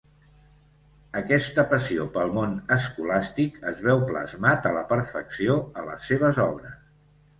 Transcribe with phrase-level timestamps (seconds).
[1.19, 6.79] Aquesta passió pel món escolàstic es veu plasmat a la perfecció a les seves obres.